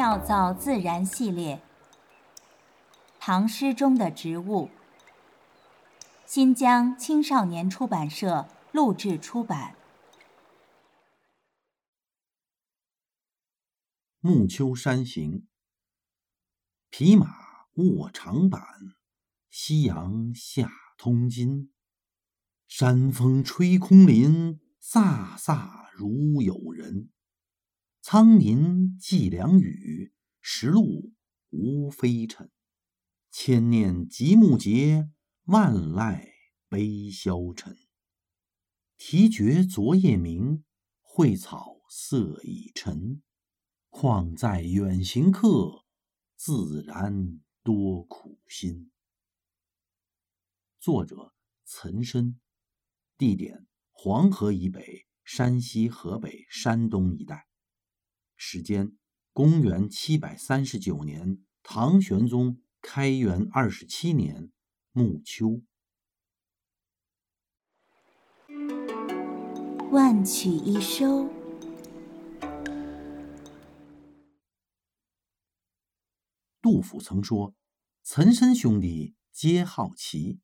[0.00, 1.60] 妙造自然系列，
[3.18, 4.70] 唐诗中的植物。
[6.24, 9.74] 新疆青少年出版社录制出版。
[14.20, 15.32] 《暮秋山行》：
[16.88, 17.26] 匹马
[17.74, 18.62] 卧长坂，
[19.50, 21.70] 夕阳下通津。
[22.66, 27.10] 山风吹空林，飒飒如有人。
[28.02, 31.12] 苍林寄凉雨，石路
[31.50, 32.50] 无飞尘。
[33.30, 35.10] 千念极目节，
[35.44, 36.26] 万籁
[36.66, 37.76] 悲消沉。
[38.96, 40.64] 啼绝昨夜鸣，
[41.02, 43.22] 蕙草色已沉。
[43.90, 45.84] 况在远行客，
[46.36, 48.90] 自然多苦心。
[50.78, 51.34] 作者：
[51.66, 52.40] 岑参，
[53.18, 57.49] 地点：黄河以北，山西、河北、山东一带。
[58.42, 58.96] 时间：
[59.34, 64.50] 公元七百三十九年，唐玄宗开元二十七年
[64.92, 65.60] 暮秋。
[69.92, 71.28] 万曲一收。
[76.62, 77.54] 杜甫曾说
[78.02, 80.40] ：“岑参兄弟皆好奇。”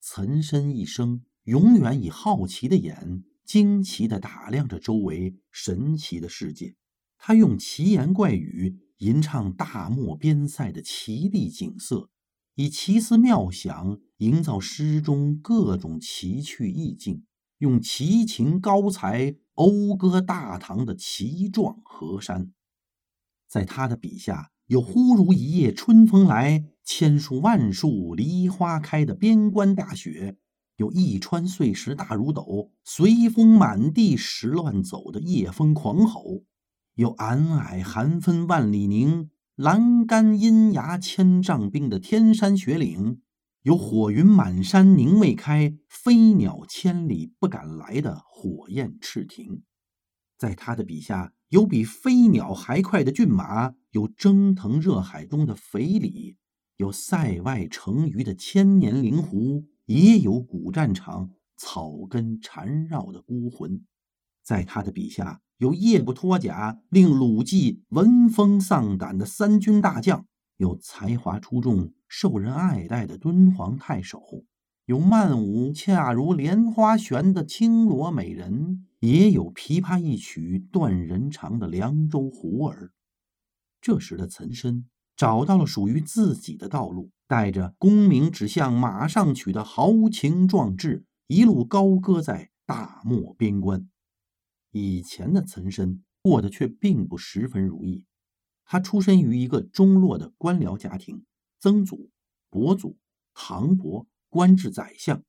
[0.00, 6.76] 岑参一生永远以好奇的眼，惊奇的打量着周围神奇的世界。
[7.18, 12.08] 他用奇言怪语吟唱大漠边塞的奇丽景色，
[12.54, 17.24] 以奇思妙想营造诗中各种奇趣意境，
[17.58, 22.52] 用奇情高才讴歌大唐的奇壮河山。
[23.48, 30.36] 在他的笔下，有忽如一夜春风来，千树万树梨花开的边关大雪；
[30.76, 36.42] 有一川碎石大如斗，随风满地石乱走的夜风狂吼。
[36.96, 43.18] 有皑皑寒分万里凝，栏杆阴崖千丈冰的天山雪岭；
[43.60, 49.62] 有火云满山凝未开，飞鸟千里不敢来的火焰赤庭。
[50.38, 56.38] 在他的笔下，有比飞鸟还快的骏马，有蒸腾热海中的肥鲤，
[56.78, 61.28] 有塞外成鱼的千年灵狐，也有古战场
[61.58, 63.84] 草根缠绕的孤魂。
[64.46, 65.40] 在他的笔下。
[65.58, 70.26] 有夜不脱甲令鲁骑闻风丧胆的三军大将，
[70.58, 74.22] 有才华出众、受人爱戴的敦煌太守，
[74.84, 82.92] 有曼舞恰如莲花旋的青罗美人，也有琵琶一曲断人肠的凉州胡儿。
[83.80, 84.84] 这时的岑参
[85.16, 93.88] 找到了属于自己的道路，带着“功名只向马上取”的豪情壮志，一路高歌在大漠边关。
[94.78, 98.04] 以前的岑参过得却并不十分如意。
[98.64, 101.24] 他出身于一个中落的官僚家庭，
[101.58, 102.10] 曾祖、
[102.50, 102.98] 伯祖、
[103.32, 105.22] 堂伯官至宰相，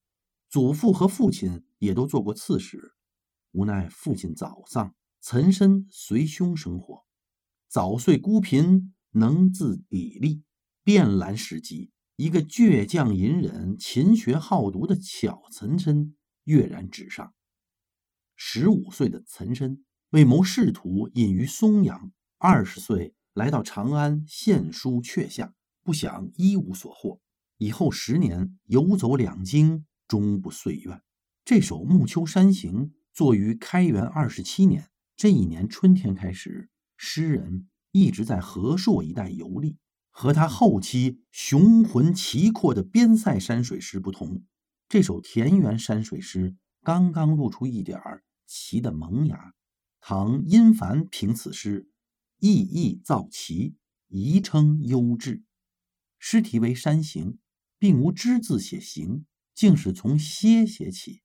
[0.50, 2.94] 祖父和父亲也都做过刺史。
[3.52, 7.06] 无奈父亲早丧，岑参随兄生活。
[7.70, 10.42] 早岁孤贫，能自砥砺，
[10.84, 11.92] 遍览史籍。
[12.18, 17.34] 一个倔强隐忍、勤学好读的巧岑参跃然纸上。
[18.40, 19.80] 十五岁的岑参
[20.12, 22.12] 为谋仕途，隐于松阳。
[22.38, 27.20] 二十岁来到长安献书阙下，不想一无所获。
[27.58, 31.02] 以后十年游走两京，终不遂愿。
[31.44, 34.88] 这首《暮秋山行》作于开元二十七年。
[35.16, 39.78] 这一年春天开始，诗人一直在河朔一带游历。
[40.12, 44.44] 和他后期雄浑奇阔的边塞山水诗不同，
[44.88, 48.24] 这首田园山水诗刚刚露出一点儿。
[48.48, 49.54] 奇的萌芽，
[50.00, 51.90] 唐殷凡评此诗：
[52.40, 53.76] 意意造奇，
[54.08, 55.44] 宜称优质。
[56.18, 57.34] 诗题为《山行》，
[57.78, 61.22] 并无之字写行，竟是从歇写起。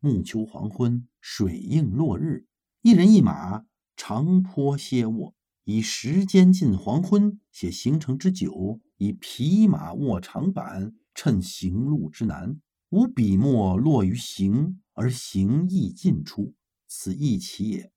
[0.00, 2.46] 暮秋黄昏，水映落日，
[2.82, 3.64] 一人一马
[3.96, 5.34] 长坡歇卧，
[5.64, 12.60] 以时间近黄昏写行程之久，以匹马卧长板趁行路之难。
[12.90, 16.54] 无笔墨落于行，而行意尽出。
[16.86, 17.92] 此一奇也。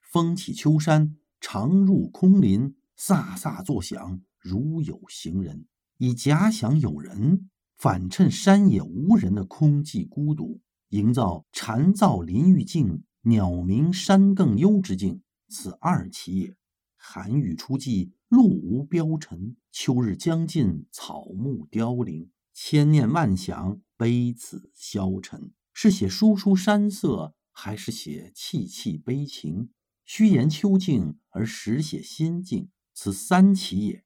[0.00, 5.66] 风起秋山，常入空林，飒飒作响，如有行人。
[5.98, 15.22] 以假想有人，反衬山野无人的空寂孤独，营造蝉噪林愈静，鸟鸣山更幽之境。
[15.48, 16.56] 此二奇也。
[16.96, 22.30] 寒雨初霁，路无标尘；秋日将近，草木凋零。
[22.52, 25.52] 千念万想，悲此消沉。
[25.72, 27.34] 是写疏疏山色。
[27.62, 29.68] 还是写凄凄悲情，
[30.06, 34.02] 虚言秋静而实写心境，此三奇也。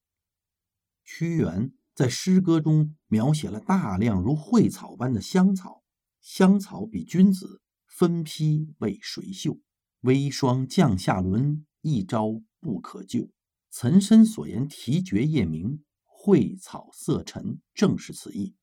[1.05, 5.85] 屈原在诗歌中描写了大量如蕙草般的香草，
[6.21, 9.61] 香草比君子，分批为水秀，
[10.01, 13.31] 微霜降下轮，一朝不可救。
[13.71, 18.57] 岑参所言“啼绝夜鸣，蕙草色沉”，正是此意。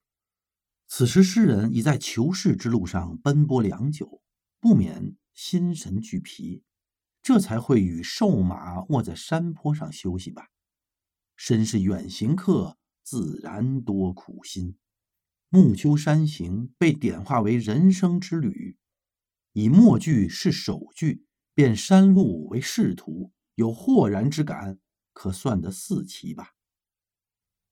[0.86, 4.21] 此时诗人已在求仕之路上奔波良久，
[4.62, 6.64] 不免心神俱疲，
[7.22, 10.50] 这才会与瘦马卧在山坡上休息吧。
[11.36, 14.78] 身是远行客，自然多苦心。
[15.50, 18.78] 暮秋山行被点化为人生之旅，
[19.54, 21.26] 以末句是首句，
[21.56, 24.80] 变山路为仕途，有豁然之感。
[25.14, 26.54] 可算得四奇吧。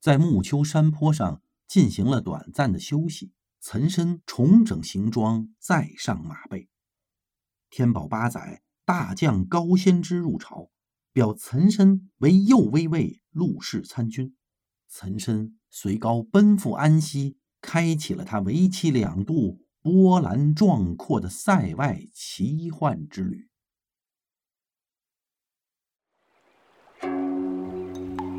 [0.02, 3.32] 在暮秋山坡上进行了短暂的休息，
[3.62, 6.69] 岑参重整行装，再上马背。
[7.70, 10.70] 天宝八载，大将高仙芝入朝，
[11.14, 14.36] 表岑参为右威卫、陆氏参军。
[14.88, 23.48] 岑参随高奔赴安西，开启了他为期两度、波澜壮阔的塞外奇幻之旅。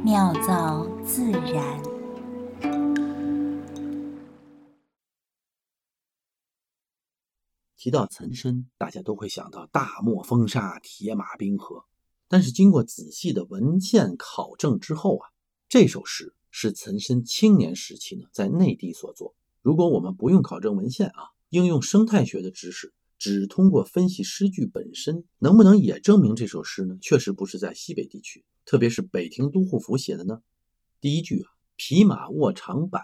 [0.03, 1.90] 妙造自然。
[7.83, 11.87] 提到岑参，大家都会想到大漠风沙、铁马冰河。
[12.29, 15.31] 但是经过仔细的文献考证之后啊，
[15.67, 19.35] 这首诗是岑参青年时期呢在内地所作。
[19.63, 26.99] 如果我们不用考证文献啊，应用生态学的知识，只通过分析诗句本身，能不能也证明这首诗呢？
[27.01, 28.45] 确实不是在西北地区。
[28.67, 30.43] 特别是北庭都护府写的呢，
[31.01, 33.01] 第一句啊，匹马卧长坂，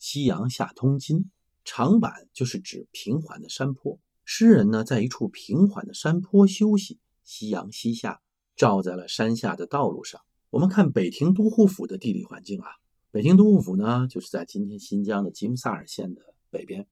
[0.00, 1.30] 夕阳下通津。
[1.64, 4.00] 长坂就是指平缓的山坡。
[4.28, 8.20] 诗人呢，在一处平缓的山坡休息，夕阳西下，
[8.56, 10.20] 照在了山下的道路上。
[10.50, 12.66] 我们看北庭都护府的地理环境啊，
[13.12, 16.88] 北庭都护府呢，就是在今天新疆的吉木萨尔县的北边，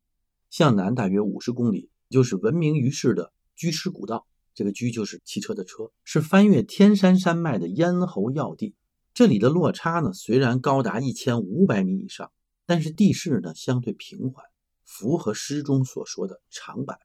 [0.49, 4.29] 向南大约五十公里，就是闻名于世的居士古道。
[4.55, 8.77] 这个居就是汽车的车，是翻越天山山脉的咽喉要地。
[9.13, 12.31] 这里的落差呢，虽然高达一千五百米以上，
[12.65, 14.45] 但是地势呢相对平缓，
[14.85, 17.01] 符合诗中所说的长板。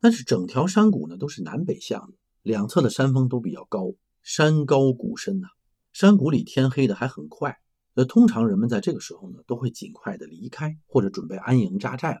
[0.00, 5.48] 但是整条山谷呢都是南北向的，两侧的山峰都比较高，山高谷深呐。
[5.92, 7.58] 山谷里天黑的还很快，
[7.94, 12.20] 那通常人们在这个时候呢都会尽快的离开，或者准备安营扎寨了，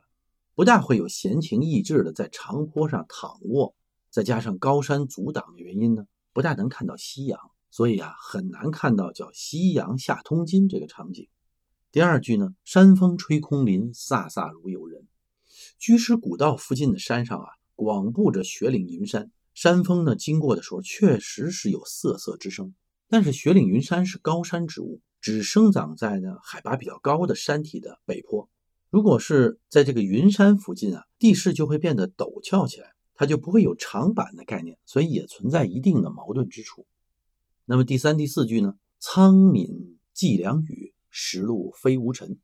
[0.54, 3.74] 不大会有闲情逸致的在长坡上躺卧。
[4.10, 7.38] 再加上高山阻挡的原因呢，不大能看到夕阳，
[7.70, 11.28] 所以啊，很难看到叫“夕阳下通津”这个场景。
[11.92, 15.06] 第二句呢，“山风吹空林，飒飒如游人”。
[15.78, 17.48] 居士古道附近的山上啊，
[17.78, 22.74] 广布着雪岭云山，山峰呢经过的时候，确实是有瑟瑟之声。
[23.06, 28.50] 但是雪岭云山是高山植物，只生长在呢海拔比较高的山体的北坡。
[28.90, 32.94] 如果是在这个云山附近啊，地势就会变得陡峭起来。
[33.14, 36.84] 它就不会有长板的概念，所以也存在一定的矛盾之处。
[37.64, 38.74] 那么第三、第四句呢？
[38.98, 42.38] 苍岷寄凉雨，石路飞无尘。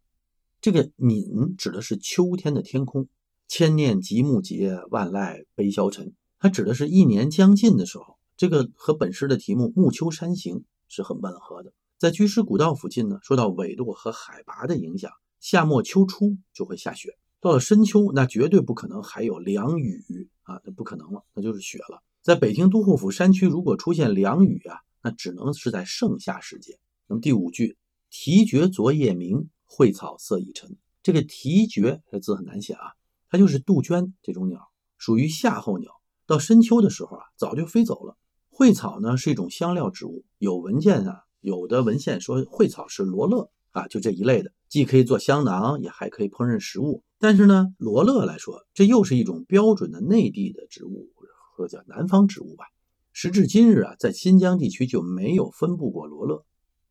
[0.60, 3.08] 这个岷指的是秋天的天空，
[3.56, 6.12] 千念极目节，万籁悲消沉。
[6.40, 10.56] 它指的是一年将近的时候，这个和本诗的题目《暮秋山行》
[10.88, 11.72] 是很吻合的。
[11.96, 17.16] 在居士古道附近呢，受到纬度和海拔的影响，夏末秋初就会下雪。
[17.40, 22.02] 到了深秋，那绝对不可能还有凉雨啊，那不可能了，那就是雪了。
[22.22, 26.80] 在北京都护府山区，如果出现凉雨啊，那只能是在盛夏时节。
[27.06, 27.76] 那么第五句
[28.10, 32.94] “啼绝昨夜鸣，蕙草色已沉”，这个“啼绝”这字很难写啊，
[33.34, 35.90] 它就是杜鹃这种鸟，属于夏候鸟。
[36.24, 38.16] 到深秋的时候啊，早就飞走了。
[38.48, 47.02] 蕙草呢是一种香料植物，有文件啊，有的文献说蕙草是罗勒啊，就这一类的，既可以做香囊，也还可以烹饪食物。
[47.18, 51.10] 但是呢，罗勒来说，这又是一种标准的内地的植物，
[51.56, 52.66] 或者叫南方植物吧。
[53.12, 56.44] 时至今日啊，在新疆地区就没有分布过罗勒。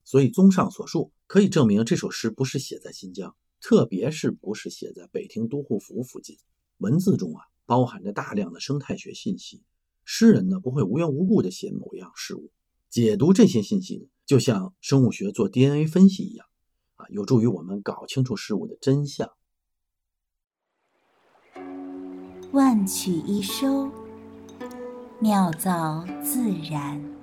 [0.03, 3.33] 所以，综上所述，可以证明这首诗不是写在新疆，
[3.63, 6.37] 特别是不是写在北庭都护府附近。
[6.79, 9.63] 文字中啊，包含着大量的生态学信息。
[10.03, 12.51] 诗人呢，不会无缘无故的写某样事物。
[12.89, 16.45] 解读这些信息呢，就像生物学做 DNA 分析一样，
[16.95, 19.31] 啊，有助于我们搞清楚事物的真相。
[22.51, 23.89] 万曲一收，
[25.21, 27.22] 妙造自然。